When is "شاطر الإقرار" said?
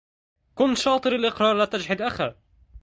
0.75-1.55